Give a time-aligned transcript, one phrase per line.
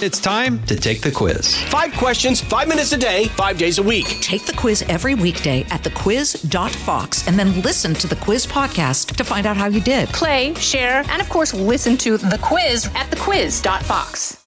[0.00, 1.60] It's time to take the quiz.
[1.64, 4.06] Five questions, five minutes a day, five days a week.
[4.20, 9.24] Take the quiz every weekday at thequiz.fox and then listen to the quiz podcast to
[9.24, 10.08] find out how you did.
[10.10, 14.44] Play, share, and of course, listen to the quiz at thequiz.fox.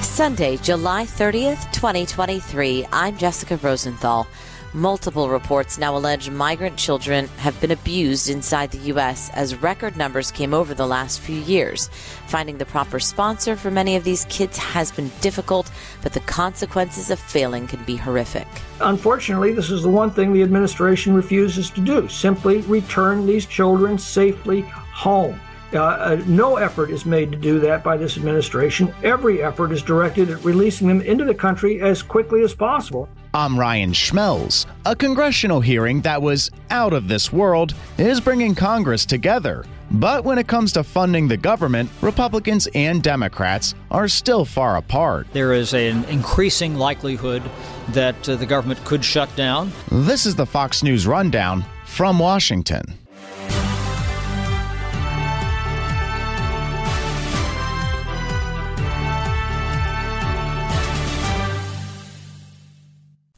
[0.00, 2.86] Sunday, July 30th, 2023.
[2.92, 4.28] I'm Jessica Rosenthal.
[4.72, 9.28] Multiple reports now allege migrant children have been abused inside the U.S.
[9.34, 11.90] as record numbers came over the last few years.
[12.28, 15.68] Finding the proper sponsor for many of these kids has been difficult,
[16.02, 18.46] but the consequences of failing can be horrific.
[18.80, 23.98] Unfortunately, this is the one thing the administration refuses to do simply return these children
[23.98, 25.40] safely home.
[25.72, 28.94] Uh, uh, no effort is made to do that by this administration.
[29.02, 33.08] Every effort is directed at releasing them into the country as quickly as possible.
[33.32, 34.66] I'm Ryan Schmelz.
[34.84, 39.64] A congressional hearing that was out of this world is bringing Congress together.
[39.92, 45.28] But when it comes to funding the government, Republicans and Democrats are still far apart.
[45.32, 47.42] There is an increasing likelihood
[47.90, 49.70] that uh, the government could shut down.
[49.90, 52.82] This is the Fox News Rundown from Washington.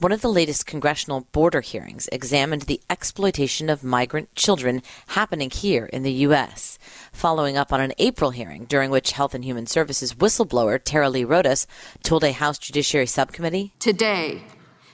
[0.03, 5.87] One of the latest congressional border hearings examined the exploitation of migrant children happening here
[5.87, 6.77] in the U.S.
[7.13, 11.25] Following up on an April hearing during which Health and Human Services whistleblower Tara Lee
[11.25, 11.69] Rodas
[12.03, 14.43] told a House Judiciary subcommittee Today,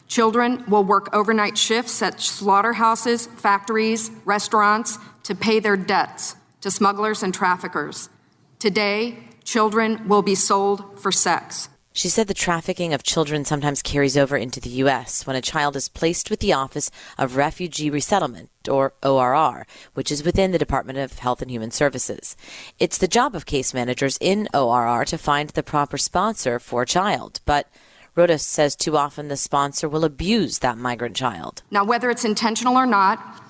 [0.09, 7.23] children will work overnight shifts at slaughterhouses, factories, restaurants to pay their debts to smugglers
[7.23, 8.11] and traffickers.
[8.59, 11.71] Today, children will be sold for sex.
[11.99, 15.27] She said the trafficking of children sometimes carries over into the U.S.
[15.27, 20.23] when a child is placed with the Office of Refugee Resettlement, or ORR, which is
[20.23, 22.37] within the Department of Health and Human Services.
[22.79, 26.87] It's the job of case managers in ORR to find the proper sponsor for a
[26.87, 27.69] child, but
[28.17, 31.65] Rodas says too often the sponsor will abuse that migrant child.
[31.69, 33.43] Now, whether it's intentional or not,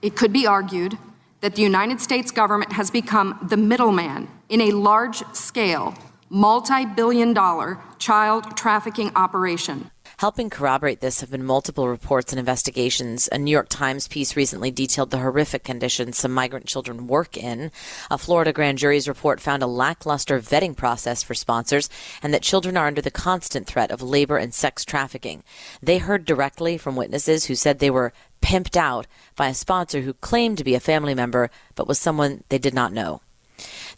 [0.00, 0.96] it could be argued
[1.42, 5.94] that the United States government has become the middleman in a large scale
[6.30, 9.90] multi billion dollar child trafficking operation.
[10.18, 13.28] Helping corroborate this have been multiple reports and investigations.
[13.32, 17.72] A New York Times piece recently detailed the horrific conditions some migrant children work in.
[18.10, 21.88] A Florida grand jury's report found a lackluster vetting process for sponsors
[22.22, 25.42] and that children are under the constant threat of labor and sex trafficking.
[25.82, 28.12] They heard directly from witnesses who said they were
[28.42, 32.44] pimped out by a sponsor who claimed to be a family member but was someone
[32.50, 33.22] they did not know.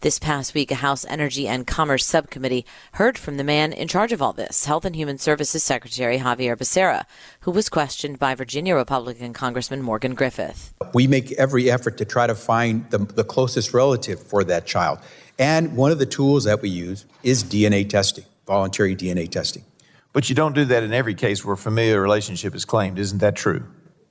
[0.01, 4.11] This past week, a House Energy and Commerce subcommittee heard from the man in charge
[4.11, 7.05] of all this, Health and Human Services Secretary Xavier Becerra,
[7.41, 10.73] who was questioned by Virginia Republican Congressman Morgan Griffith.
[10.93, 14.99] We make every effort to try to find the, the closest relative for that child.
[15.39, 19.65] And one of the tools that we use is DNA testing, voluntary DNA testing.
[20.11, 22.99] But you don't do that in every case where a familial relationship is claimed.
[22.99, 23.65] Isn't that true?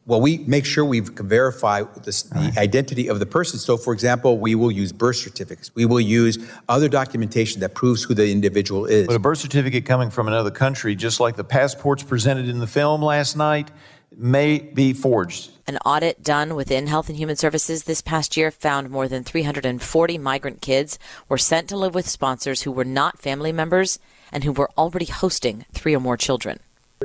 [0.04, 2.58] Well, we make sure we verify this, the right.
[2.58, 3.60] identity of the person.
[3.60, 5.70] So, for example, we will use birth certificates.
[5.76, 9.06] We will use other documentation that proves who the individual is.
[9.06, 12.66] But a birth certificate coming from another country, just like the passports presented in the
[12.66, 13.70] film last night,
[14.16, 15.52] may be forged.
[15.68, 20.18] An audit done within Health and Human Services this past year found more than 340
[20.18, 20.98] migrant kids
[21.28, 24.00] were sent to live with sponsors who were not family members
[24.32, 26.58] and who were already hosting three or more children.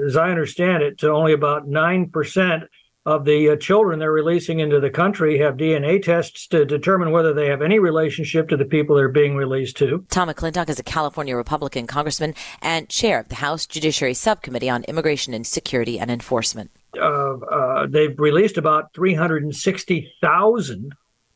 [0.04, 2.68] As I understand it, to only about 9%
[3.08, 7.34] of the uh, children they're releasing into the country have DNA tests to determine whether
[7.34, 10.06] they have any relationship to the people they're being released to.
[10.10, 14.84] Tom McClintock is a California Republican congressman and chair of the House Judiciary Subcommittee on
[14.84, 16.70] Immigration and Security and Enforcement.
[17.00, 20.94] Uh, uh, they've released about 360,000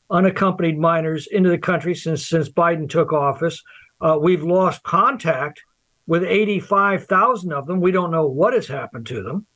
[0.10, 3.64] unaccompanied minors into the country since since Biden took office.
[4.02, 5.62] Uh, we've lost contact
[6.06, 7.80] with 85,000 of them.
[7.80, 9.48] We don't know what has happened to them.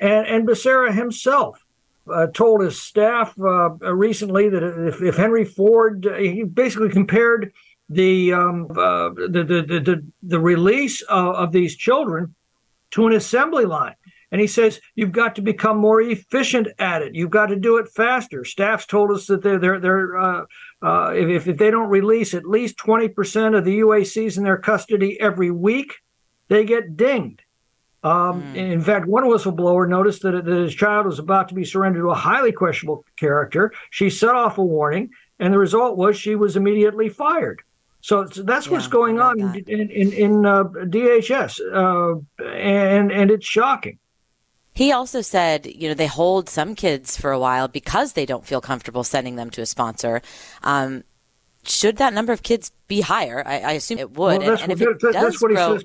[0.00, 1.62] And, and Becerra himself
[2.10, 7.52] uh, told his staff uh, recently that if, if Henry Ford, uh, he basically compared
[7.88, 12.34] the, um, uh, the, the, the, the, release of, of these children
[12.92, 13.94] to an assembly line.
[14.32, 17.16] And he says, you've got to become more efficient at it.
[17.16, 18.44] You've got to do it faster.
[18.44, 20.44] Staffs told us that they're, they're, they're uh,
[20.80, 25.20] uh, if, if they don't release at least 20% of the UACs in their custody
[25.20, 25.94] every week,
[26.48, 27.42] they get dinged.
[28.02, 28.56] Um, mm.
[28.56, 32.10] In fact, one whistleblower noticed that, that his child was about to be surrendered to
[32.10, 33.72] a highly questionable character.
[33.90, 37.62] She set off a warning, and the result was she was immediately fired.
[38.00, 43.12] So, so that's yeah, what's going on in, in, in, in uh, DHS, uh, and
[43.12, 43.98] and it's shocking.
[44.72, 48.46] He also said, you know, they hold some kids for a while because they don't
[48.46, 50.22] feel comfortable sending them to a sponsor.
[50.62, 51.04] Um,
[51.64, 53.42] should that number of kids be higher?
[53.46, 54.40] I, I assume it would.
[54.40, 55.78] Well, and, and if it that, does grow,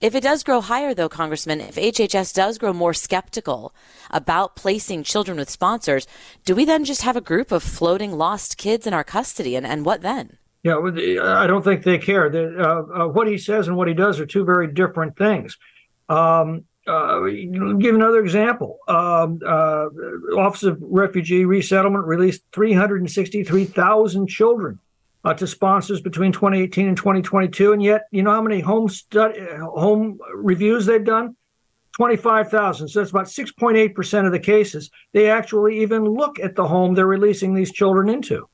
[0.00, 3.74] if it does grow higher, though, Congressman, if HHS does grow more skeptical
[4.10, 6.06] about placing children with sponsors,
[6.44, 9.56] do we then just have a group of floating lost kids in our custody?
[9.56, 10.38] And, and what then?
[10.62, 10.78] Yeah,
[11.22, 12.26] I don't think they care.
[12.26, 15.56] Uh, uh, what he says and what he does are two very different things.
[16.08, 17.20] Um, uh,
[17.78, 18.78] give another example.
[18.88, 19.86] Um, uh,
[20.36, 24.78] Office of Refugee Resettlement released 363,000 children
[25.28, 29.38] uh, to sponsors between 2018 and 2022, and yet you know how many home study,
[29.60, 31.36] home reviews they've done?
[31.96, 32.88] 25,000.
[32.88, 36.94] So that's about 6.8 percent of the cases they actually even look at the home
[36.94, 38.48] they're releasing these children into.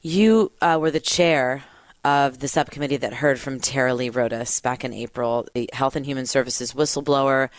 [0.00, 1.64] You uh, were the chair
[2.04, 6.06] of the subcommittee that heard from Tara Lee Rodas back in April, the Health and
[6.06, 7.50] Human Services whistleblower.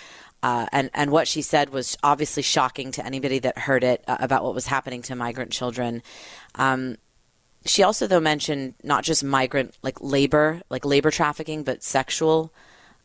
[0.41, 4.17] Uh, and, and what she said was obviously shocking to anybody that heard it uh,
[4.19, 6.01] about what was happening to migrant children.
[6.55, 6.97] Um,
[7.65, 12.53] she also, though, mentioned not just migrant, like labor, like labor trafficking, but sexual,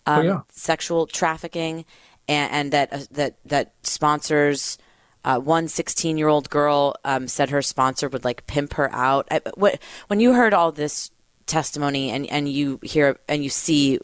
[0.07, 0.41] oh, um, oh, yeah.
[0.51, 1.85] sexual trafficking,
[2.29, 4.79] and, and that uh, that that sponsors
[5.25, 9.27] uh, one 16 year old girl um, said her sponsor would like pimp her out.
[9.31, 9.79] I, what,
[10.09, 11.11] when you heard all this
[11.47, 13.99] testimony and, and you hear and you see,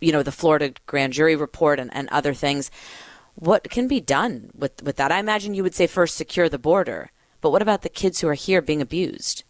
[0.00, 2.70] you know, the Florida grand jury report and, and other things,
[3.34, 5.10] what can be done with, with that?
[5.10, 8.28] I imagine you would say first secure the border, but what about the kids who
[8.28, 9.44] are here being abused?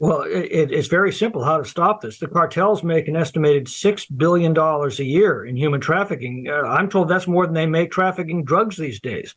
[0.00, 2.18] Well, it, it's very simple how to stop this.
[2.18, 6.46] The cartels make an estimated $6 billion a year in human trafficking.
[6.48, 9.34] Uh, I'm told that's more than they make trafficking drugs these days.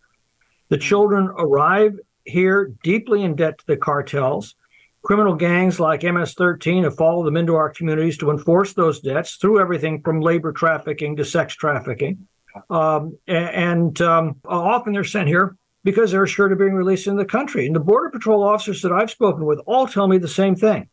[0.70, 4.56] The children arrive here deeply in debt to the cartels.
[5.02, 9.38] Criminal gangs like MS 13 have followed them into our communities to enforce those debts
[9.38, 12.28] through everything from labor trafficking to sex trafficking.
[12.70, 17.26] Um, and um, often they're sent here because they're assured of being released in the
[17.26, 17.66] country.
[17.66, 20.90] And the Border Patrol officers that I've spoken with all tell me the same thing.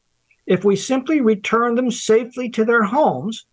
[0.46, 3.44] If we simply return them safely to their homes,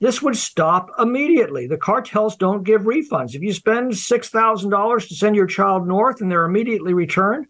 [0.00, 1.66] this would stop immediately.
[1.66, 3.34] The cartels don't give refunds.
[3.34, 7.46] If you spend $6,000 to send your child north and they're immediately returned,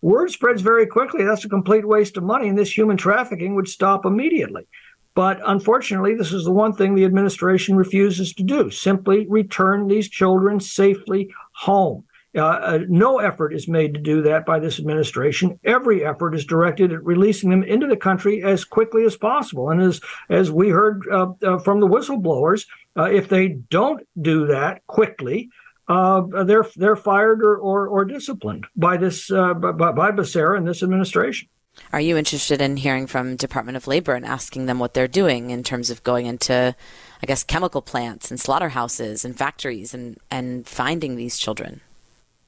[0.00, 1.24] word spreads very quickly.
[1.24, 4.66] That's a complete waste of money, and this human trafficking would stop immediately.
[5.14, 10.08] But unfortunately, this is the one thing the administration refuses to do simply return these
[10.08, 12.04] children safely home.
[12.36, 15.58] Uh, uh, no effort is made to do that by this administration.
[15.64, 19.70] Every effort is directed at releasing them into the country as quickly as possible.
[19.70, 22.66] And as as we heard uh, uh from the whistleblowers,
[22.96, 25.50] uh, if they don't do that quickly,
[25.88, 30.84] uh, they're they're fired or, or, or disciplined by this by, by Becerra and this
[30.84, 31.48] administration.
[31.92, 35.50] Are you interested in hearing from Department of Labor and asking them what they're doing
[35.50, 36.74] in terms of going into,
[37.22, 41.80] I guess, chemical plants and slaughterhouses and factories and, and finding these children?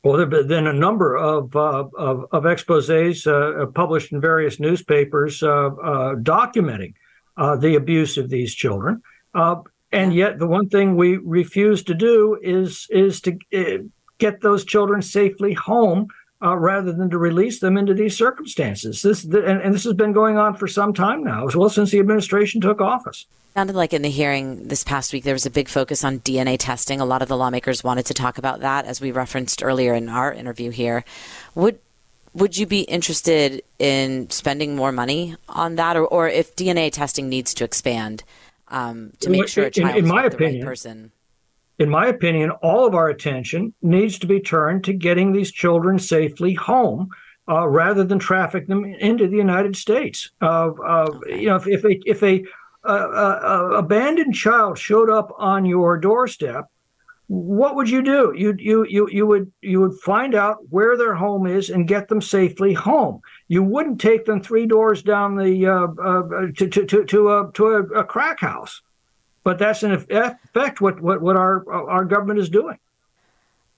[0.03, 4.59] Well, there have been a number of uh, of, of exposés uh, published in various
[4.59, 6.95] newspapers uh, uh documenting
[7.37, 9.03] uh, the abuse of these children,
[9.35, 9.57] uh,
[9.93, 13.39] and yet the one thing we refuse to do is is to
[14.19, 16.09] get those children safely home
[16.43, 19.03] rather than to release them into these circumstances.
[19.03, 21.91] This and, and this has been going on for some time now, as well since
[21.91, 23.27] the administration took office.
[23.55, 26.57] Sounded like in the hearing this past week there was a big focus on DNA
[26.59, 27.01] testing.
[27.01, 30.09] A lot of the lawmakers wanted to talk about that, as we referenced earlier in
[30.09, 31.05] our interview here.
[31.55, 31.79] Would
[32.35, 37.29] would you be interested in spending more money on that, or, or if DNA testing
[37.29, 38.25] needs to expand
[38.69, 41.13] um, to make sure a child in, in my opinion, right person?
[41.83, 45.99] In my opinion, all of our attention needs to be turned to getting these children
[45.99, 47.09] safely home.
[47.49, 51.83] Uh, rather than traffic them into the United States, uh, uh, you know, if, if
[51.83, 52.45] they if they
[52.85, 56.67] a, abandoned child showed up on your doorstep,
[57.27, 58.33] what would you do?
[58.37, 62.07] You you you you would you would find out where their home is and get
[62.07, 63.21] them safely home.
[63.49, 66.23] You wouldn't take them three doors down the uh, uh,
[66.59, 68.83] to to to to a to a, a, crack house,
[69.45, 72.79] but that's in effect what what what our our government is doing.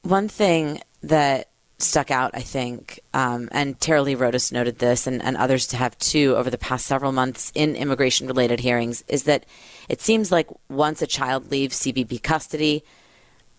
[0.02, 5.22] One thing that stuck out, I think, um, and Tara Lee Rodas noted this, and,
[5.22, 9.44] and others have too over the past several months in immigration related hearings, is that
[9.88, 12.84] it seems like once a child leaves CBP custody,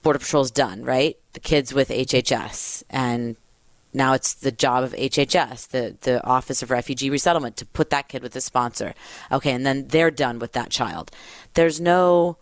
[0.02, 1.18] Border Patrol's done, right?
[1.34, 2.84] The kids with HHS.
[2.90, 3.36] And
[3.96, 8.10] now it's the job of HHS, the, the Office of Refugee Resettlement, to put that
[8.10, 8.94] kid with a sponsor.
[9.32, 11.12] Okay, and then they're done with that child.
[11.54, 12.38] There's no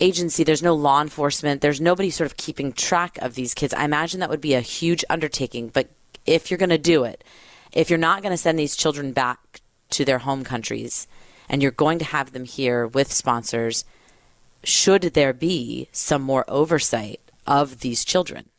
[0.00, 3.74] agency, there's no law enforcement, there's nobody sort of keeping track of these kids.
[3.74, 5.90] I imagine that would be a huge undertaking, but
[6.24, 7.24] if you're going to do it,
[7.72, 11.06] if you're not going to send these children back to their home countries
[11.48, 13.84] and you're going to have them here with sponsors,
[14.64, 18.50] should there be some more oversight of these children?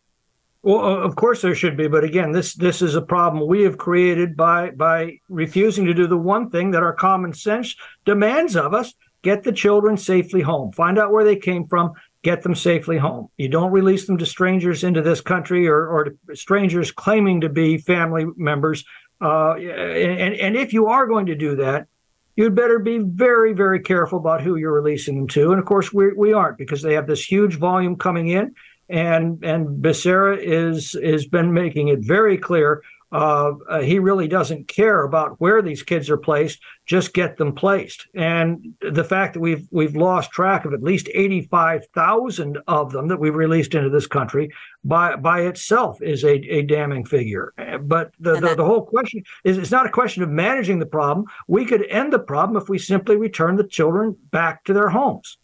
[0.67, 3.77] Well, of course there should be, but again, this this is a problem we have
[3.77, 8.73] created by by refusing to do the one thing that our common sense demands of
[8.73, 12.97] us: get the children safely home, find out where they came from, get them safely
[12.97, 13.29] home.
[13.37, 17.77] You don't release them to strangers into this country or, or strangers claiming to be
[17.77, 18.83] family members.
[19.21, 21.87] Uh, and, and if you are going to do that,
[22.35, 25.51] you'd better be very, very careful about who you're releasing them to.
[25.51, 28.53] And of course, we, we aren't because they have this huge volume coming in.
[28.89, 34.67] And and Becerra is has been making it very clear uh, uh, he really doesn't
[34.67, 36.59] care about where these kids are placed.
[36.85, 38.07] Just get them placed.
[38.13, 42.91] And the fact that we've we've lost track of at least eighty five thousand of
[42.91, 44.51] them that we've released into this country
[44.83, 47.53] by by itself is a, a damning figure.
[47.81, 51.27] But the, the, the whole question is it's not a question of managing the problem.
[51.47, 55.37] We could end the problem if we simply return the children back to their homes.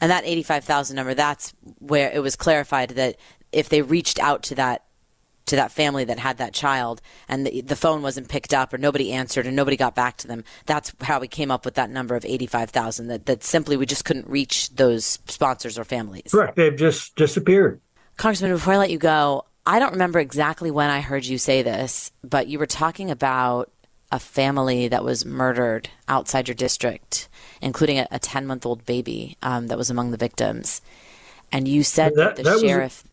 [0.00, 3.16] And that eighty five thousand number, that's where it was clarified that
[3.52, 4.82] if they reached out to that
[5.46, 8.78] to that family that had that child and the, the phone wasn't picked up or
[8.78, 11.88] nobody answered and nobody got back to them that's how we came up with that
[11.88, 16.32] number of 85,000 that that simply we just couldn't reach those sponsors or families.
[16.32, 16.56] Correct.
[16.56, 17.80] They've just disappeared.
[18.16, 21.62] Congressman before i let you go i don't remember exactly when i heard you say
[21.62, 23.70] this but you were talking about
[24.12, 27.28] a family that was murdered outside your district
[27.60, 30.80] including a 10 month old baby um, that was among the victims
[31.52, 33.04] and you said that, that the that sheriff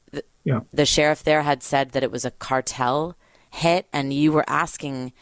[0.44, 0.62] yeah.
[0.74, 3.16] The sheriff there had said that it was a cartel
[3.50, 5.14] hit, and you were asking,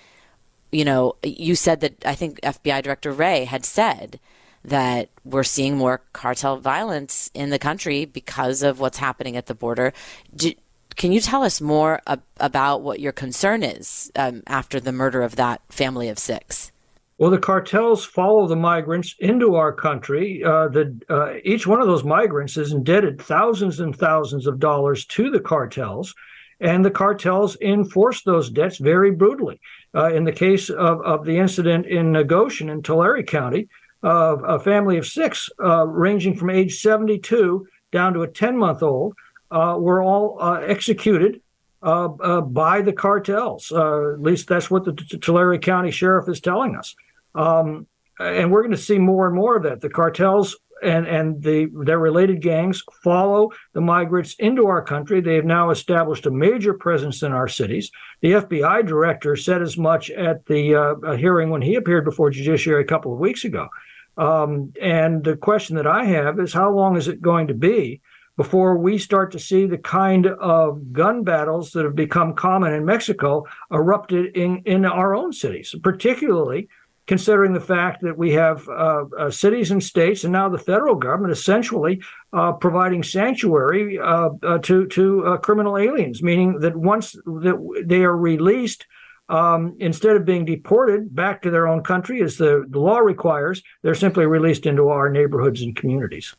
[0.72, 4.20] you know, you said that I think FBI Director Wray had said
[4.64, 9.56] that we're seeing more cartel violence in the country because of what's happening at the
[9.56, 9.94] border.
[10.36, 10.54] Do,
[10.96, 15.22] can you tell us more ab- about what your concern is um, after the murder
[15.22, 16.72] of that family of six?
[17.18, 20.44] Well, the cartels follow the migrants into our country.
[20.44, 25.06] Uh, the, uh, each one of those migrants is indebted thousands and thousands of dollars
[25.06, 26.16] to the cartels,
[26.60, 29.60] and the cartels enforce those debts very brutally.
[29.94, 33.68] Uh, in the case of, of the incident in Goshen in Tulare County,
[34.04, 39.14] a family of six, uh, ranging from age 72 down to a 10 month old,
[39.52, 41.42] were all uh, executed
[41.84, 43.72] uh, uh, by the cartels.
[43.72, 46.96] Uh, at least that's what the Tulare County Sheriff is telling us.
[47.34, 47.88] Um,
[48.20, 49.82] and we're going to see more and more of that.
[49.82, 55.22] The cartels and and the their related gangs follow the migrants into our country.
[55.22, 57.92] They have now established a major presence in our cities.
[58.22, 62.84] The FBI director said as much at the uh, hearing when he appeared before Judiciary
[62.84, 63.70] a couple of weeks ago.
[64.18, 68.02] Um, and the question that I have is, how long is it going to be
[68.42, 72.84] before we start to see the kind of gun battles that have become common in
[72.84, 76.68] Mexico erupted in in our own cities, particularly?
[77.08, 80.96] considering the fact that we have uh, uh, cities and states and now the federal
[80.96, 82.00] government essentially
[82.32, 87.12] uh, providing sanctuary uh, uh, to to uh, criminal aliens, meaning that once
[87.48, 88.86] that they are released.
[89.30, 93.64] Um, instead of being deported back to their own country, as the, the law requires,
[93.82, 96.36] they're simply released into our neighborhoods and communities.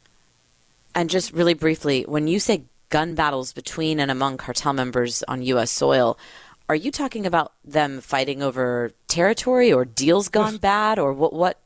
[0.94, 5.42] And just really briefly, when you say gun battles between and among cartel members on
[5.42, 5.70] U.S.
[5.70, 6.18] soil,
[6.68, 11.32] are you talking about them fighting over territory or deals gone bad or what?
[11.32, 11.58] What?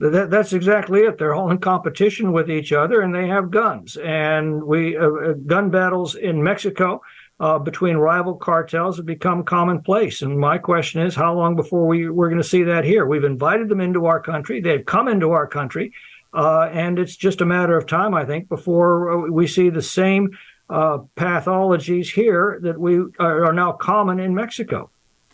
[0.00, 1.18] That, that's exactly it.
[1.18, 3.98] They're all in competition with each other, and they have guns.
[3.98, 7.02] And we uh, uh, gun battles in Mexico
[7.38, 10.22] uh, between rival cartels have become commonplace.
[10.22, 13.04] And my question is, how long before we we're going to see that here?
[13.04, 14.60] We've invited them into our country.
[14.60, 15.92] They've come into our country,
[16.32, 19.82] uh, and it's just a matter of time, I think, before uh, we see the
[19.82, 20.30] same
[20.68, 24.90] uh, pathologies here that we are, are now common in Mexico.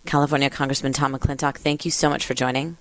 [0.06, 2.76] California Congressman Tom McClintock, thank you so much for joining.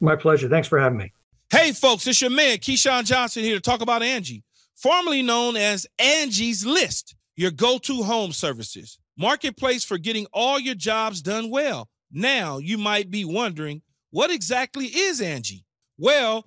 [0.00, 0.48] My pleasure.
[0.48, 1.12] Thanks for having me.
[1.50, 4.42] Hey, folks, it's your man, Keyshawn Johnson, here to talk about Angie,
[4.74, 8.98] formerly known as Angie's List, your go to home services.
[9.16, 11.88] Marketplace for getting all your jobs done well.
[12.10, 15.64] Now, you might be wondering, what exactly is Angie?
[15.98, 16.46] Well,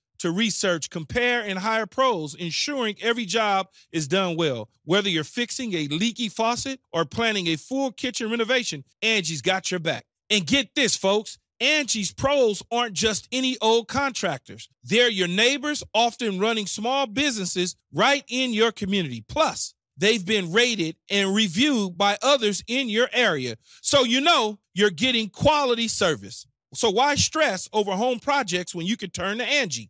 [0.21, 4.69] to research, compare, and hire pros, ensuring every job is done well.
[4.85, 9.79] Whether you're fixing a leaky faucet or planning a full kitchen renovation, Angie's got your
[9.79, 10.05] back.
[10.29, 11.37] And get this, folks.
[11.59, 14.67] Angie's pros aren't just any old contractors.
[14.83, 19.23] They're your neighbors, often running small businesses right in your community.
[19.27, 23.57] Plus, they've been rated and reviewed by others in your area.
[23.81, 26.47] So you know you're getting quality service.
[26.73, 29.89] So why stress over home projects when you can turn to Angie?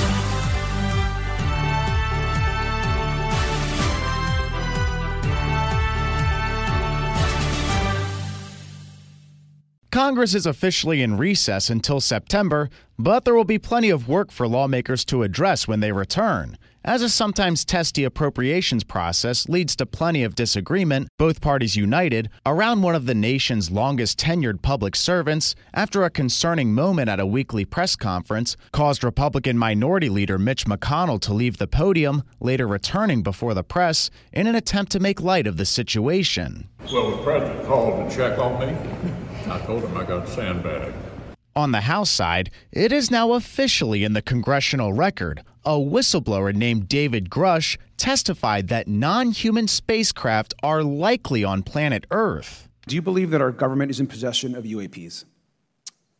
[9.91, 14.47] Congress is officially in recess until September, but there will be plenty of work for
[14.47, 16.57] lawmakers to address when they return.
[16.85, 22.81] As a sometimes testy appropriations process leads to plenty of disagreement, both parties united around
[22.81, 27.65] one of the nation's longest tenured public servants after a concerning moment at a weekly
[27.65, 33.53] press conference caused Republican Minority Leader Mitch McConnell to leave the podium, later returning before
[33.53, 36.69] the press in an attempt to make light of the situation.
[36.93, 39.30] Well, the president called to check on me.
[39.47, 40.95] I told him I got sandbagged.
[41.55, 45.43] On the House side, it is now officially in the congressional record.
[45.65, 52.69] A whistleblower named David Grush testified that non human spacecraft are likely on planet Earth.
[52.87, 55.25] Do you believe that our government is in possession of UAPs?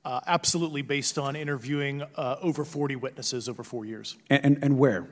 [0.03, 4.17] Uh, absolutely, based on interviewing uh, over 40 witnesses over four years.
[4.29, 5.07] And, and, and where?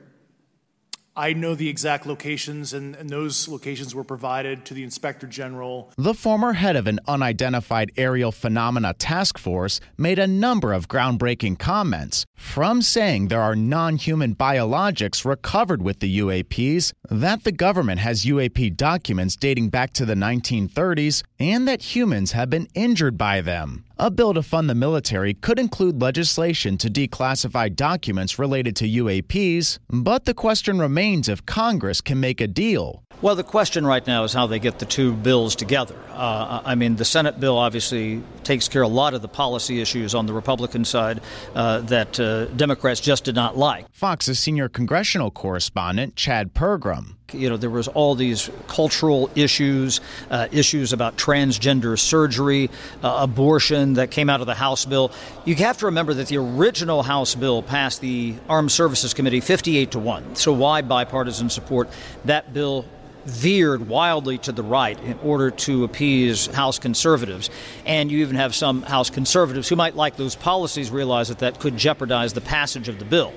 [1.20, 5.92] I know the exact locations, and, and, those locations were provided to the Inspector General.
[5.98, 11.58] The former head of an unidentified aerial phenomena task force made a number of groundbreaking
[11.58, 18.00] comments, from saying there are non human biologics recovered with the UAPs, that the government
[18.00, 23.42] has UAP documents dating back to the 1930s, and that humans have been injured by
[23.42, 23.84] them.
[24.02, 29.78] A bill to fund the military could include legislation to declassify documents related to UAPs,
[29.90, 33.04] but the question remains if Congress can make a deal.
[33.20, 35.96] Well, the question right now is how they get the two bills together.
[36.08, 39.82] Uh, I mean, the Senate bill obviously takes care of a lot of the policy
[39.82, 41.20] issues on the Republican side
[41.54, 43.84] uh, that uh, Democrats just did not like.
[43.92, 47.16] Fox's senior congressional correspondent, Chad Pergram.
[47.32, 52.70] You know, there was all these cultural issues, uh, issues about transgender surgery,
[53.02, 55.12] uh, abortion that came out of the House bill.
[55.44, 59.92] You have to remember that the original House bill passed the Armed Services Committee 58
[59.92, 60.36] to 1.
[60.36, 61.88] So, why bipartisan support?
[62.24, 62.84] That bill
[63.26, 67.50] veered wildly to the right in order to appease House conservatives.
[67.86, 71.60] And you even have some House conservatives who might like those policies realize that that
[71.60, 73.32] could jeopardize the passage of the bill.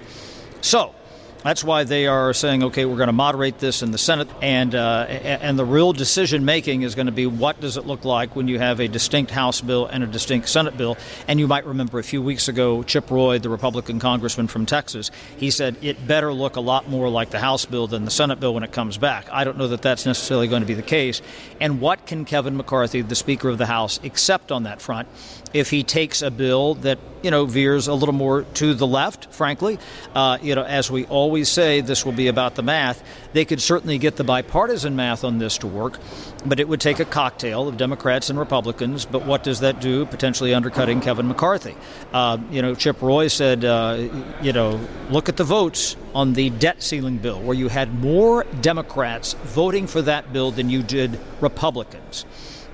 [0.61, 0.95] So,
[1.43, 4.73] that's why they are saying, okay, we're going to moderate this in the Senate, and
[4.73, 8.35] uh, and the real decision making is going to be what does it look like
[8.35, 10.97] when you have a distinct House bill and a distinct Senate bill.
[11.27, 15.11] And you might remember a few weeks ago, Chip Roy, the Republican congressman from Texas,
[15.37, 18.39] he said it better look a lot more like the House bill than the Senate
[18.39, 19.27] bill when it comes back.
[19.31, 21.21] I don't know that that's necessarily going to be the case.
[21.59, 25.07] And what can Kevin McCarthy, the Speaker of the House, accept on that front?
[25.53, 29.33] If he takes a bill that you know veers a little more to the left.
[29.33, 29.79] Frankly,
[30.13, 33.03] uh, you know, as we always say, this will be about the math.
[33.31, 35.99] They could certainly get the bipartisan math on this to work,
[36.45, 39.05] but it would take a cocktail of Democrats and Republicans.
[39.05, 40.05] But what does that do?
[40.05, 41.75] Potentially undercutting Kevin McCarthy.
[42.11, 44.09] Uh, you know, Chip Roy said, uh,
[44.41, 48.43] you know, look at the votes on the debt ceiling bill, where you had more
[48.61, 52.25] Democrats voting for that bill than you did Republicans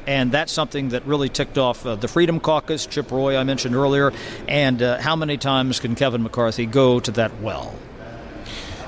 [0.09, 3.75] and that's something that really ticked off uh, the Freedom Caucus, Chip Roy, I mentioned
[3.75, 4.11] earlier,
[4.47, 7.75] and uh, how many times can Kevin McCarthy go to that well?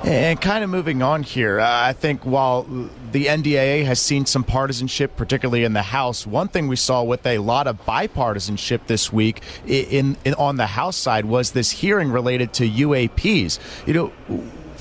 [0.03, 2.63] And kind of moving on here, uh, I think while
[3.11, 7.23] the NDAA has seen some partisanship, particularly in the House, one thing we saw with
[7.27, 12.11] a lot of bipartisanship this week in, in on the House side was this hearing
[12.11, 13.59] related to UAPs.
[13.85, 14.11] You know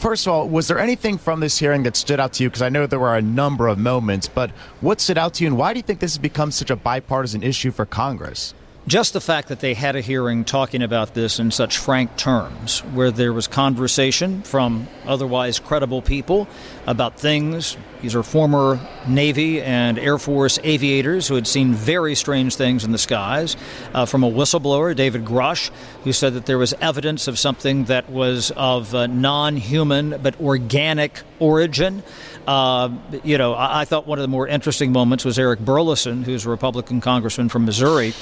[0.01, 2.49] First of all, was there anything from this hearing that stood out to you?
[2.49, 5.49] Because I know there were a number of moments, but what stood out to you,
[5.49, 8.55] and why do you think this has become such a bipartisan issue for Congress?
[8.87, 12.81] Just the fact that they had a hearing talking about this in such frank terms,
[12.95, 16.49] where there was conversation from otherwise credible people
[16.87, 17.77] about things.
[18.01, 22.91] These are former Navy and Air Force aviators who had seen very strange things in
[22.91, 23.55] the skies.
[23.93, 25.71] Uh, from a whistleblower, David Grush,
[26.05, 30.41] who said that there was evidence of something that was of uh, non human but
[30.41, 32.03] organic origin.
[32.47, 32.89] Uh,
[33.25, 36.47] you know, I-, I thought one of the more interesting moments was Eric Burlison, who's
[36.47, 38.15] a Republican congressman from Missouri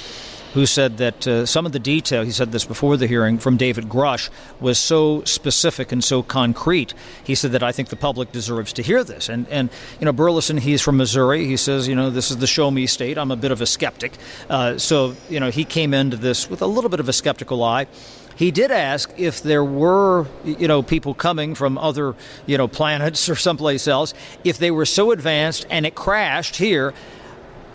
[0.55, 3.57] who said that uh, some of the detail, he said this before the hearing, from
[3.57, 4.31] David Grush
[4.61, 6.95] was so specific and so concrete.
[7.23, 9.29] He said that I think the public deserves to hear this.
[9.29, 11.45] And, and you know, Burlison, he's from Missouri.
[11.47, 13.19] He says, you know, this is the show me state.
[13.19, 14.13] I'm a bit of a skeptic.
[14.49, 17.63] Uh, so, you know, he came into this with a little bit of a skeptical
[17.63, 17.87] eye.
[18.39, 22.15] He did ask if there were, you know, people coming from other,
[22.47, 26.95] you know, planets or someplace else, if they were so advanced and it crashed here,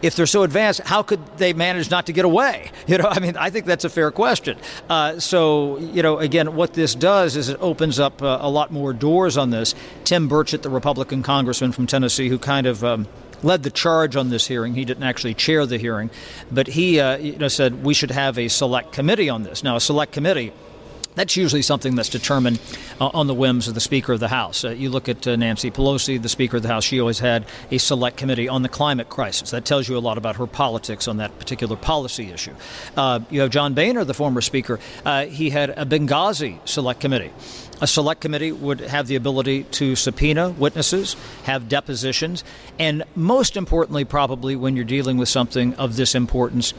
[0.04, 2.72] if they're so advanced, how could they manage not to get away?
[2.86, 4.58] You know, I mean, I think that's a fair question.
[4.90, 8.72] Uh, so, you know, again, what this does is it opens up uh, a lot
[8.72, 9.74] more doors on this.
[10.04, 13.08] Tim Burchett, the Republican congressman from Tennessee, who kind of um,
[13.42, 14.76] led the charge on this hearing.
[14.76, 16.12] He didn't actually chair the hearing,
[16.52, 19.64] but he uh, you know, said we should have a select committee on this.
[19.64, 20.52] Now, a select committee
[21.16, 22.60] that's usually something that's determined
[23.00, 24.64] uh, on the whims of the Speaker of the House.
[24.64, 27.46] Uh, you look at uh, Nancy Pelosi, the Speaker of the House, she always had
[27.72, 29.52] a select committee on the climate crisis.
[29.52, 32.54] That tells you a lot about her politics on that particular policy issue.
[32.96, 37.32] Uh, you have John Boehner, the former Speaker, uh, he had a Benghazi select committee.
[37.82, 42.44] A select committee would have the ability to subpoena witnesses, have depositions,
[42.80, 46.74] and most importantly, probably when you're dealing with something of this importance,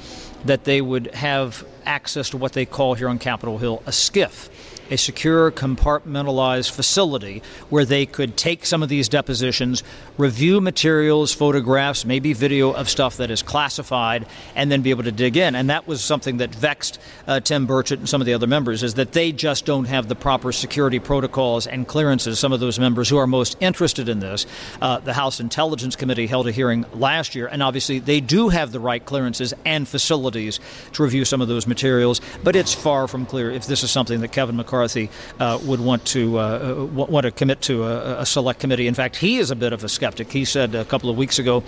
[0.44, 4.48] that they would have access to what they call here on Capitol Hill a SCIF
[4.90, 9.82] a secure, compartmentalized facility where they could take some of these depositions,
[10.18, 15.12] review materials, photographs, maybe video of stuff that is classified, and then be able to
[15.12, 15.54] dig in.
[15.54, 18.82] And that was something that vexed uh, Tim Burchett and some of the other members,
[18.82, 22.38] is that they just don't have the proper security protocols and clearances.
[22.38, 24.46] Some of those members who are most interested in this,
[24.82, 28.70] uh, the House Intelligence Committee held a hearing last year, and obviously they do have
[28.70, 30.60] the right clearances and facilities
[30.92, 34.20] to review some of those materials, but it's far from clear if this is something
[34.20, 35.08] that Kevin McCarthy McCarthy
[35.38, 38.88] uh, would want to uh, uh want to commit to a, a, select committee.
[38.88, 40.32] In fact, he is a bit of a skeptic.
[40.32, 41.62] He said a couple of weeks ago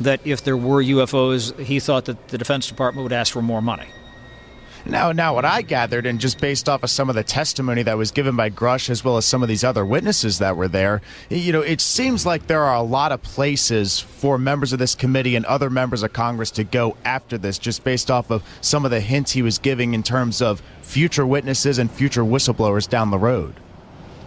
[0.00, 3.62] that if there were UFOs, he thought that the Defense Department would ask for more
[3.62, 3.86] money.
[4.84, 7.96] Now, now, what I gathered, and just based off of some of the testimony that
[7.96, 11.02] was given by Grush, as well as some of these other witnesses that were there,
[11.28, 14.94] you know, it seems like there are a lot of places for members of this
[14.94, 18.84] committee and other members of Congress to go after this, just based off of some
[18.84, 23.10] of the hints he was giving in terms of future witnesses and future whistleblowers down
[23.10, 23.54] the road.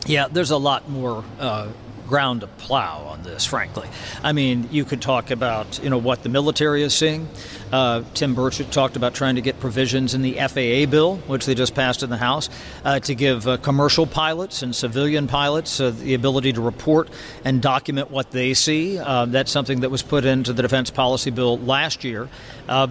[0.05, 1.69] Yeah, there's a lot more uh,
[2.11, 3.87] ground to plow on this, frankly.
[4.21, 7.27] I mean, you could talk about you know what the military is seeing.
[7.71, 11.55] Uh, Tim Burchett talked about trying to get provisions in the FAA bill, which they
[11.55, 12.49] just passed in the House,
[12.83, 17.09] uh, to give uh, commercial pilots and civilian pilots uh, the ability to report
[17.45, 18.99] and document what they see.
[18.99, 22.27] Uh, that's something that was put into the defense policy bill last year.
[22.67, 22.87] Uh,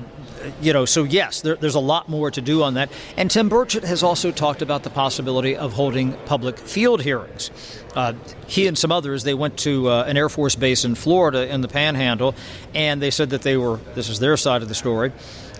[0.63, 2.91] you know, so yes, there, there's a lot more to do on that.
[3.19, 7.51] And Tim Burchett has also talked about the possibility of holding public field hearings.
[8.47, 11.61] He and some others, they went to uh, an Air Force base in Florida in
[11.61, 12.35] the Panhandle,
[12.75, 15.13] and they said that they were, this is their side of the story,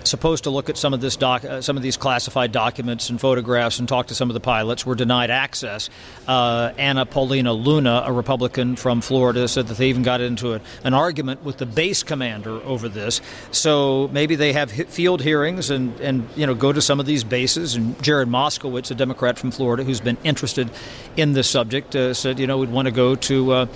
[0.05, 3.21] supposed to look at some of this doc, uh, some of these classified documents and
[3.21, 5.91] photographs and talk to some of the pilots were denied access.
[6.27, 10.61] Uh, Anna Paulina Luna, a Republican from Florida, said that they even got into a,
[10.85, 13.21] an argument with the base commander over this.
[13.51, 17.25] So maybe they have field hearings and, and you know go to some of these
[17.25, 17.75] bases.
[17.75, 20.71] And Jared Moskowitz, a Democrat from Florida who's been interested
[21.17, 23.67] in this subject, uh, said you know we'd want to go to uh,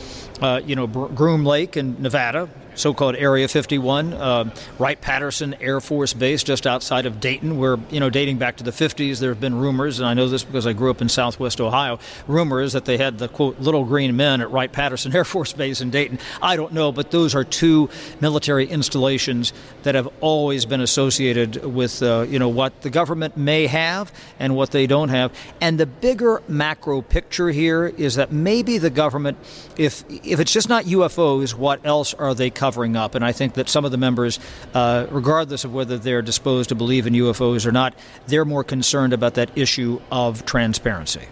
[0.40, 6.13] uh, you know Groom Lake in Nevada, so-called Area 51, uh, Wright Patterson Air Force
[6.13, 9.41] Base, just outside of Dayton, where you know, dating back to the 50s, there have
[9.41, 11.99] been rumors, and I know this because I grew up in Southwest Ohio.
[12.27, 15.81] Rumors that they had the quote little green men at Wright Patterson Air Force Base
[15.81, 16.19] in Dayton.
[16.43, 17.89] I don't know, but those are two
[18.21, 23.67] military installations that have always been associated with uh, you know what the government may
[23.67, 25.33] have and what they don't have.
[25.61, 29.39] And the bigger macro picture here is that maybe the government,
[29.77, 32.51] if if it's just not UFOs, what else are they?
[32.64, 33.14] Covering up.
[33.14, 34.40] And I think that some of the members,
[34.72, 37.94] uh, regardless of whether they're disposed to believe in UFOs or not,
[38.27, 41.29] they're more concerned about that issue of transparency.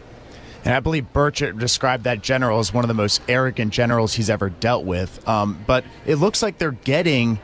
[0.63, 4.29] And I believe Burchett described that general as one of the most arrogant generals he's
[4.29, 5.27] ever dealt with.
[5.27, 7.41] Um, but it looks like they're getting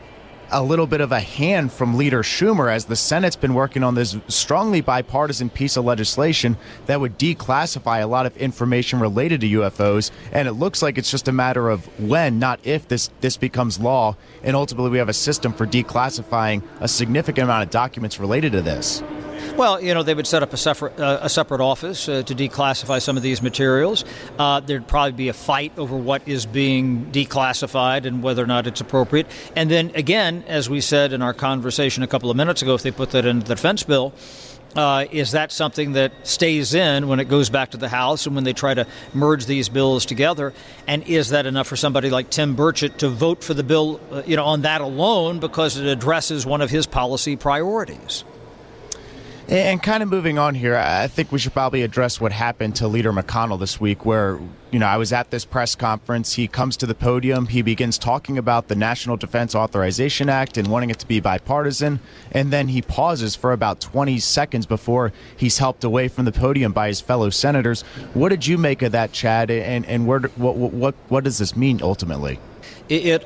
[0.51, 3.95] a little bit of a hand from Leader Schumer as the Senate's been working on
[3.95, 6.57] this strongly bipartisan piece of legislation
[6.87, 10.11] that would declassify a lot of information related to UFOs.
[10.33, 13.79] And it looks like it's just a matter of when, not if, this, this becomes
[13.79, 14.17] law.
[14.43, 18.63] And ultimately, we have a system for declassifying a significant amount of documents related to
[18.63, 19.03] this.
[19.59, 22.33] Well, you know, they would set up a separate, uh, a separate office uh, to
[22.33, 24.05] declassify some of these materials.
[24.39, 28.69] Uh, there'd probably be a fight over what is being declassified and whether or not
[28.69, 29.27] it's appropriate.
[29.57, 32.85] And then again, as we said in our conversation a couple of minutes ago, if
[32.85, 34.15] they put that into the defense bill,
[34.77, 38.37] uh, is that something that stays in when it goes back to the House and
[38.37, 40.55] when they try to merge these bills together?
[40.87, 44.23] And is that enough for somebody like Tim Burchett to vote for the bill, uh,
[44.25, 48.23] you know, on that alone because it addresses one of his policy priorities?
[49.51, 52.87] And kind of moving on here, I think we should probably address what happened to
[52.87, 54.39] Leader McConnell this week, where,
[54.71, 56.35] you know, I was at this press conference.
[56.35, 60.69] He comes to the podium, he begins talking about the National Defense Authorization Act and
[60.69, 65.57] wanting it to be bipartisan, and then he pauses for about 20 seconds before he's
[65.57, 67.81] helped away from the podium by his fellow senators.
[68.13, 71.57] What did you make of that, Chad, and, and where, what, what, what does this
[71.57, 72.39] mean ultimately?
[72.89, 73.23] It,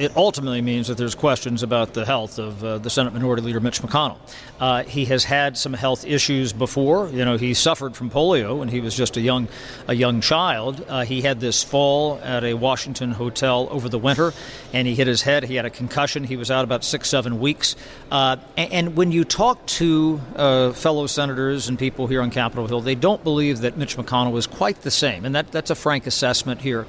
[0.00, 3.60] it, ultimately means that there's questions about the health of uh, the Senate Minority Leader
[3.60, 4.16] Mitch McConnell.
[4.58, 7.10] Uh, he has had some health issues before.
[7.10, 9.48] You know, he suffered from polio when he was just a young,
[9.86, 10.82] a young child.
[10.88, 14.32] Uh, he had this fall at a Washington hotel over the winter,
[14.72, 15.44] and he hit his head.
[15.44, 16.24] He had a concussion.
[16.24, 17.76] He was out about six, seven weeks.
[18.10, 22.66] Uh, and, and, when you talk to uh, fellow senators and people here on Capitol
[22.66, 25.74] Hill, they don't believe that Mitch McConnell is quite the same, and that, that's a
[25.74, 26.86] frank assessment here.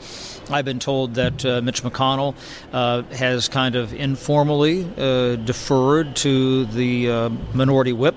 [0.49, 2.36] I've been told that uh, Mitch McConnell
[2.71, 8.15] uh, has kind of informally uh, deferred to the uh, minority whip.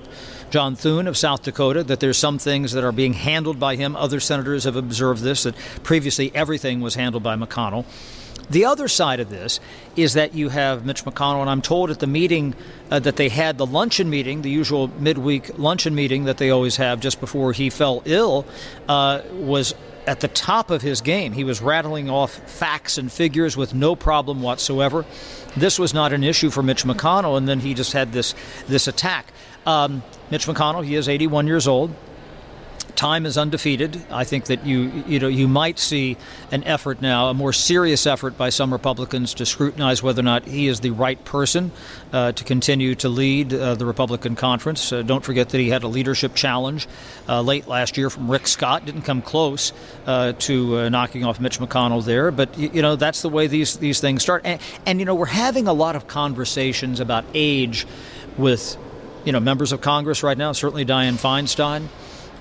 [0.51, 3.95] John Thune of South Dakota, that there's some things that are being handled by him.
[3.95, 7.85] Other senators have observed this, that previously everything was handled by McConnell.
[8.49, 9.59] The other side of this
[9.95, 12.55] is that you have Mitch McConnell, and I'm told at the meeting
[12.89, 16.77] uh, that they had, the luncheon meeting, the usual midweek luncheon meeting that they always
[16.77, 18.47] have just before he fell ill,
[18.87, 19.75] uh, was
[20.09, 21.33] at the top of his game.
[21.33, 25.05] He was rattling off facts and figures with no problem whatsoever.
[25.55, 28.33] This was not an issue for Mitch McConnell, and then he just had this
[28.67, 29.31] this attack.
[29.67, 31.93] Um, Mitch McConnell, he is 81 years old
[32.99, 33.97] time is undefeated.
[34.11, 36.17] I think that you you know you might see
[36.51, 40.45] an effort now, a more serious effort by some Republicans to scrutinize whether or not
[40.45, 41.71] he is the right person
[42.11, 44.91] uh, to continue to lead uh, the Republican conference.
[44.91, 46.89] Uh, don't forget that he had a leadership challenge
[47.29, 48.85] uh, late last year from Rick Scott.
[48.85, 49.71] Didn't come close
[50.05, 53.77] uh, to uh, knocking off Mitch McConnell there, but you know that's the way these
[53.77, 54.41] these things start.
[54.43, 57.87] And, and you know we're having a lot of conversations about age
[58.37, 58.75] with
[59.23, 60.51] you know members of Congress right now.
[60.51, 61.87] Certainly Dianne Feinstein.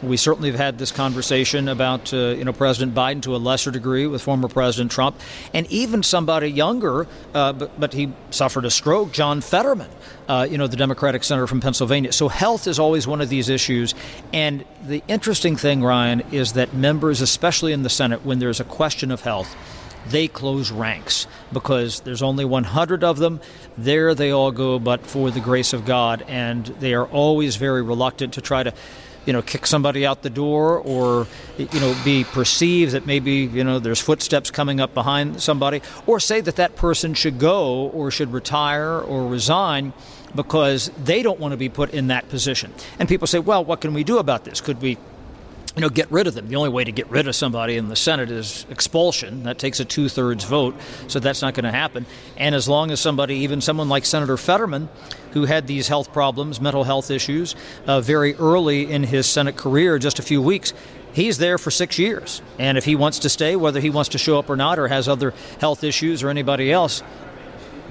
[0.02, 3.72] We certainly have had this conversation about, uh, you know, President Biden to a lesser
[3.72, 5.18] degree with former President Trump,
[5.52, 9.90] and even somebody younger, uh, but, but he suffered a stroke, John Fetterman,
[10.28, 12.12] uh, you know, the Democratic senator from Pennsylvania.
[12.12, 13.94] So health is always one of these issues.
[14.32, 18.64] And the interesting thing, Ryan, is that members, especially in the Senate, when there's a
[18.64, 19.56] question of health,
[20.06, 23.40] they close ranks because there's only 100 of them.
[23.76, 26.24] There they all go, but for the grace of God.
[26.28, 28.72] And they are always very reluctant to try to
[29.28, 31.26] you know, kick somebody out the door or,
[31.58, 36.18] you know, be perceived that maybe, you know, there's footsteps coming up behind somebody, or
[36.18, 39.92] say that that person should go or should retire or resign
[40.34, 42.72] because they don't want to be put in that position.
[42.98, 44.62] And people say, well, what can we do about this?
[44.62, 44.96] Could we
[45.78, 46.48] you know, get rid of them.
[46.48, 49.44] The only way to get rid of somebody in the Senate is expulsion.
[49.44, 50.74] That takes a two thirds vote,
[51.06, 52.04] so that's not going to happen.
[52.36, 54.88] And as long as somebody, even someone like Senator Fetterman,
[55.34, 57.54] who had these health problems, mental health issues,
[57.86, 60.74] uh, very early in his Senate career, just a few weeks,
[61.12, 62.42] he's there for six years.
[62.58, 64.88] And if he wants to stay, whether he wants to show up or not, or
[64.88, 67.04] has other health issues or anybody else,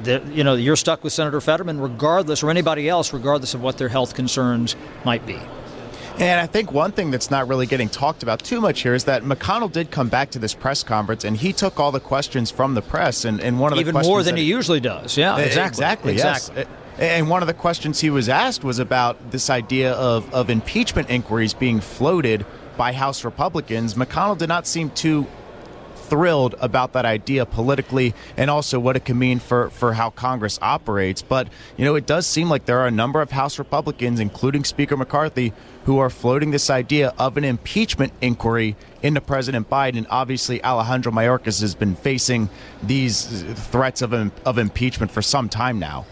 [0.04, 3.78] the, you know, you're stuck with Senator Fetterman, regardless, or anybody else, regardless of what
[3.78, 5.40] their health concerns might be.
[6.20, 9.04] And I think one thing that's not really getting talked about too much here is
[9.04, 12.50] that McConnell did come back to this press conference and he took all the questions
[12.50, 13.24] from the press.
[13.24, 15.16] And, and one of the even more than he usually does.
[15.16, 15.68] Yeah, exactly.
[15.68, 16.14] Exactly.
[16.14, 16.56] Exactly.
[16.58, 16.68] Yes.
[17.00, 20.50] Eh, and one of the questions he was asked was about this idea of, of
[20.50, 22.44] impeachment inquiries being floated
[22.78, 23.94] by House Republicans.
[23.94, 25.28] McConnell did not seem too
[26.10, 30.58] thrilled about that idea politically and also what it can mean for, for how Congress
[30.62, 31.22] operates.
[31.22, 34.64] But, you know, it does seem like there are a number of House Republicans, including
[34.64, 35.54] Speaker McCarthy,
[35.86, 40.06] who are floating this idea of an impeachment inquiry into President Biden.
[40.10, 42.50] Obviously, Alejandro Mayorkas has been facing
[42.84, 46.06] these threats of, of impeachment for some time now.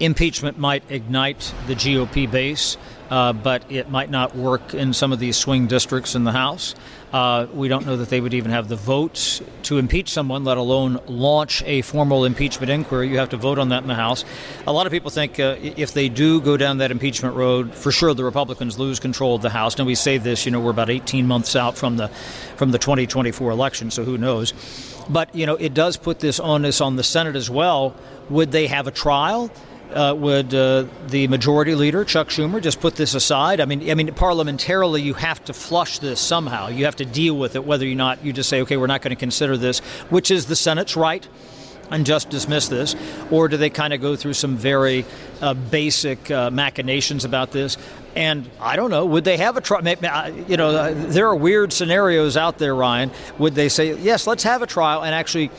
[0.00, 2.76] Impeachment might ignite the GOP base,
[3.12, 6.74] uh, but it might not work in some of these swing districts in the House.
[7.12, 10.56] Uh, we don't know that they would even have the votes to impeach someone, let
[10.56, 13.10] alone launch a formal impeachment inquiry.
[13.10, 14.24] You have to vote on that in the House.
[14.66, 17.92] A lot of people think uh, if they do go down that impeachment road, for
[17.92, 19.76] sure the Republicans lose control of the House.
[19.76, 22.08] Now we say this, you know, we're about 18 months out from the
[22.56, 24.54] from the 2024 election, so who knows?
[25.10, 27.94] But you know, it does put this onus on the Senate as well.
[28.30, 29.50] Would they have a trial?
[29.92, 33.60] Uh, would uh, the majority leader Chuck Schumer just put this aside?
[33.60, 36.68] I mean, I mean, parliamentarily, you have to flush this somehow.
[36.68, 39.02] You have to deal with it, whether or not you just say, "Okay, we're not
[39.02, 41.26] going to consider this," which is the Senate's right,
[41.90, 42.96] and just dismiss this,
[43.30, 45.04] or do they kind of go through some very
[45.40, 47.76] uh, basic uh, machinations about this?
[48.16, 49.04] And I don't know.
[49.06, 49.86] Would they have a trial?
[50.48, 53.10] You know, uh, there are weird scenarios out there, Ryan.
[53.38, 55.50] Would they say, "Yes, let's have a trial," and actually?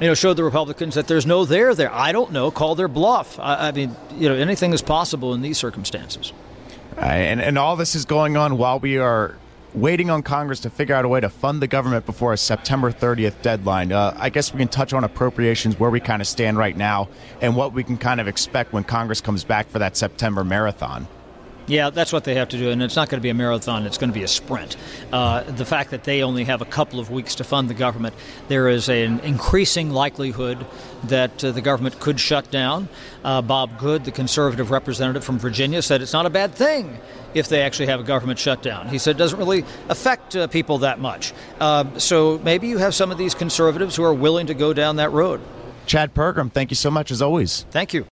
[0.00, 1.92] You know, show the Republicans that there's no there there.
[1.92, 2.50] I don't know.
[2.50, 3.38] Call their bluff.
[3.38, 6.32] I, I mean, you know, anything is possible in these circumstances.
[6.96, 9.36] and, and all this is going on while we are
[9.74, 12.90] waiting on Congress to figure out a way to fund the government before a September
[12.90, 13.92] 30th deadline.
[13.92, 17.08] Uh, I guess we can touch on appropriations, where we kind of stand right now,
[17.40, 21.06] and what we can kind of expect when Congress comes back for that September marathon.
[21.68, 23.84] Yeah, that's what they have to do, and it's not going to be a marathon,
[23.84, 24.76] it's going to be a sprint.
[25.12, 28.14] Uh, the fact that they only have a couple of weeks to fund the government,
[28.48, 30.66] there is an increasing likelihood
[31.04, 32.88] that uh, the government could shut down.
[33.22, 36.98] Uh, Bob Good, the conservative representative from Virginia, said it's not a bad thing
[37.34, 38.88] if they actually have a government shutdown.
[38.88, 41.34] He said it doesn't really affect uh, people that much.
[41.60, 44.96] Uh, so maybe you have some of these conservatives who are willing to go down
[44.96, 45.42] that road.
[45.84, 47.66] Chad Pergram, thank you so much as always.
[47.70, 48.06] Thank you.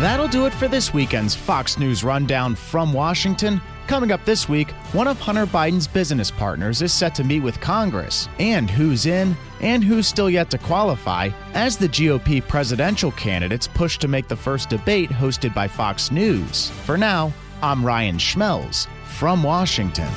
[0.00, 3.60] That'll do it for this weekend's Fox News Rundown from Washington.
[3.86, 7.60] Coming up this week, one of Hunter Biden's business partners is set to meet with
[7.60, 13.68] Congress, and who's in and who's still yet to qualify as the GOP presidential candidates
[13.68, 16.70] push to make the first debate hosted by Fox News.
[16.84, 20.08] For now, I'm Ryan Schmelz from Washington.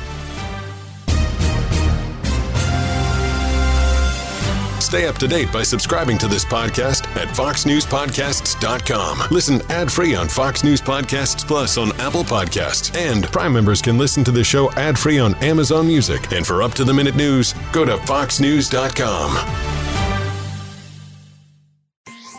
[4.85, 9.29] Stay up to date by subscribing to this podcast at foxnewspodcasts.com.
[9.31, 12.95] Listen ad-free on Fox News Podcasts Plus on Apple Podcasts.
[12.95, 16.31] And Prime members can listen to the show ad-free on Amazon Music.
[16.31, 19.74] And for up-to-the-minute news, go to foxnews.com.